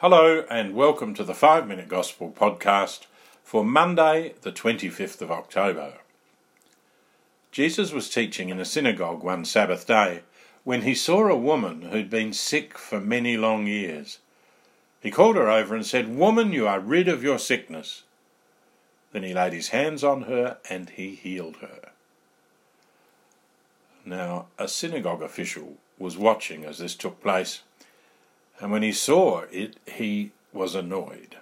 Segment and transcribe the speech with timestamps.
[0.00, 3.00] Hello, and welcome to the 5 Minute Gospel podcast
[3.44, 5.98] for Monday, the 25th of October.
[7.52, 10.20] Jesus was teaching in a synagogue one Sabbath day
[10.64, 14.20] when he saw a woman who'd been sick for many long years.
[15.02, 18.04] He called her over and said, Woman, you are rid of your sickness.
[19.12, 21.90] Then he laid his hands on her and he healed her.
[24.06, 27.60] Now, a synagogue official was watching as this took place
[28.60, 31.36] and when he saw it, he was annoyed.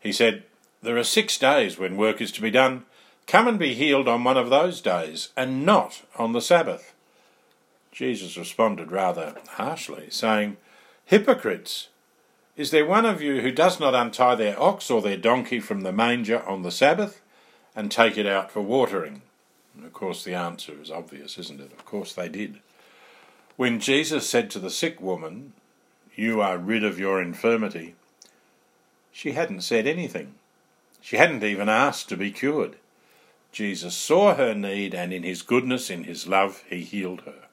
[0.00, 0.44] He said,
[0.82, 2.84] There are six days when work is to be done.
[3.26, 6.94] Come and be healed on one of those days, and not on the Sabbath.
[7.92, 10.58] Jesus responded rather harshly, saying,
[11.04, 11.88] Hypocrites!
[12.56, 15.82] Is there one of you who does not untie their ox or their donkey from
[15.82, 17.20] the manger on the Sabbath
[17.74, 19.22] and take it out for watering?
[19.74, 21.72] And of course, the answer is obvious, isn't it?
[21.72, 22.60] Of course, they did.
[23.56, 25.52] When Jesus said to the sick woman,
[26.16, 27.94] you are rid of your infirmity.
[29.12, 30.34] She hadn't said anything.
[31.02, 32.76] She hadn't even asked to be cured.
[33.52, 37.44] Jesus saw her need, and in his goodness, in his love, he healed her.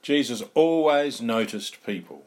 [0.00, 2.24] Jesus always noticed people.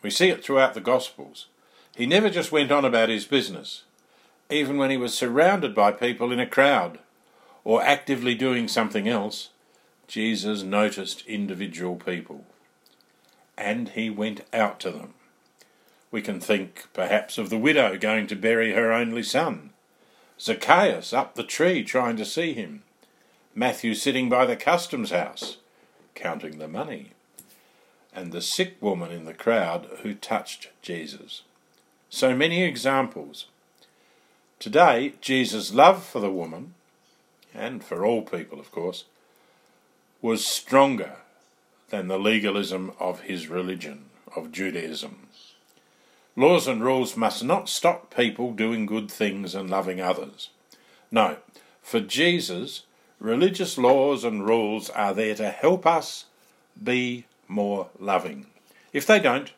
[0.00, 1.46] We see it throughout the Gospels.
[1.94, 3.82] He never just went on about his business,
[4.48, 6.98] even when he was surrounded by people in a crowd
[7.64, 9.50] or actively doing something else.
[10.06, 12.45] Jesus noticed individual people
[13.56, 15.14] and he went out to them.
[16.10, 19.70] We can think perhaps of the widow going to bury her only son,
[20.38, 22.82] Zacchaeus up the tree trying to see him,
[23.54, 25.56] Matthew sitting by the customs house
[26.16, 27.10] counting the money,
[28.12, 31.42] and the sick woman in the crowd who touched Jesus.
[32.08, 33.46] So many examples.
[34.58, 36.74] Today, Jesus' love for the woman,
[37.54, 39.04] and for all people, of course,
[40.22, 41.18] was stronger
[41.90, 45.28] than the legalism of his religion, of Judaism.
[46.34, 50.50] Laws and rules must not stop people doing good things and loving others.
[51.10, 51.36] No,
[51.80, 52.82] for Jesus,
[53.18, 56.26] religious laws and rules are there to help us
[56.82, 58.46] be more loving.
[58.92, 59.52] If they don't,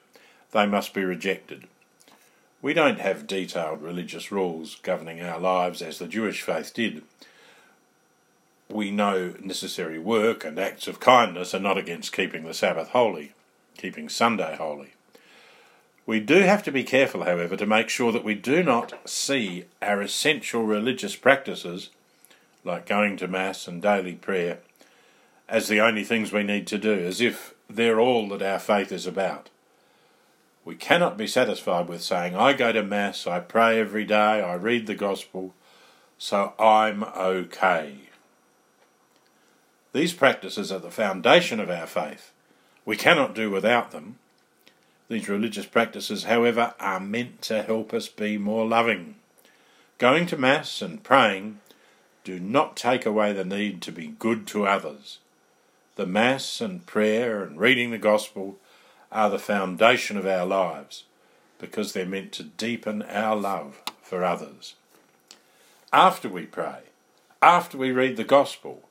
[0.52, 1.66] they must be rejected.
[2.60, 7.02] We don't have detailed religious rules governing our lives as the Jewish faith did
[8.68, 13.32] we know necessary work and acts of kindness are not against keeping the Sabbath holy,
[13.76, 14.92] keeping Sunday holy.
[16.04, 19.64] We do have to be careful, however, to make sure that we do not see
[19.82, 21.90] our essential religious practices,
[22.64, 24.58] like going to Mass and daily prayer,
[25.48, 28.90] as the only things we need to do, as if they're all that our faith
[28.90, 29.50] is about.
[30.64, 34.54] We cannot be satisfied with saying, I go to Mass, I pray every day, I
[34.54, 35.54] read the Gospel,
[36.18, 38.07] so I'm okay.
[39.92, 42.32] These practices are the foundation of our faith.
[42.84, 44.18] We cannot do without them.
[45.08, 49.16] These religious practices, however, are meant to help us be more loving.
[49.96, 51.60] Going to Mass and praying
[52.24, 55.18] do not take away the need to be good to others.
[55.96, 58.58] The Mass and prayer and reading the Gospel
[59.10, 61.04] are the foundation of our lives
[61.58, 64.74] because they're meant to deepen our love for others.
[65.92, 66.80] After we pray,
[67.40, 68.82] after we read the Gospel,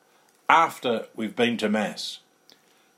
[0.50, 2.20] after we've been to Mass.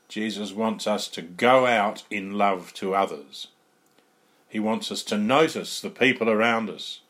[0.08, 3.48] Jesus wants us to go out in love to others.
[4.48, 7.00] He wants us to notice the people around us.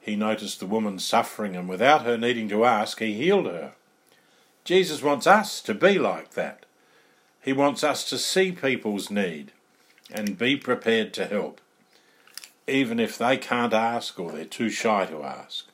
[0.00, 3.72] He noticed the woman suffering, and without her needing to ask, he healed her.
[4.64, 6.64] Jesus wants us to be like that.
[7.42, 9.52] He wants us to see people's need
[10.10, 11.60] and be prepared to help,
[12.66, 15.66] even if they can't ask or they're too shy to ask.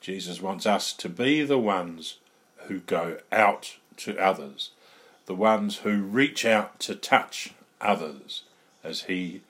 [0.00, 2.18] Jesus wants us to be the ones
[2.66, 4.70] who go out to others,
[5.26, 8.42] the ones who reach out to touch others,
[8.82, 9.42] as he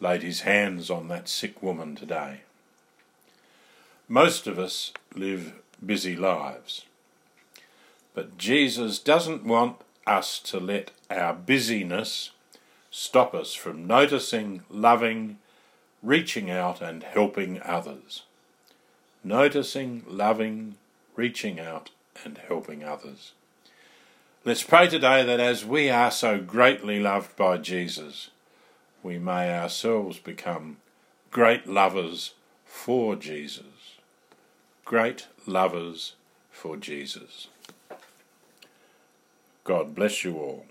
[0.00, 2.40] laid his hands on that sick woman today.
[4.08, 5.54] Most of us live
[5.84, 6.84] busy lives,
[8.14, 12.30] but Jesus doesn't want us to let our busyness
[12.90, 15.38] stop us from noticing, loving,
[16.02, 18.22] reaching out, and helping others.
[19.24, 20.76] Noticing, loving,
[21.16, 21.90] reaching out,
[22.24, 23.32] and helping others.
[24.44, 28.30] Let's pray today that as we are so greatly loved by Jesus,
[29.02, 30.76] we may ourselves become
[31.30, 32.34] great lovers
[32.64, 33.96] for Jesus.
[34.84, 36.14] Great lovers
[36.50, 37.48] for Jesus.
[39.64, 40.64] God bless you all.